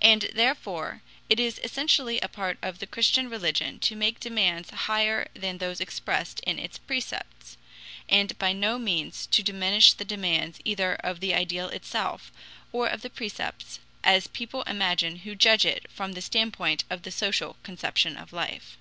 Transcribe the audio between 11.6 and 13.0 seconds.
itself, or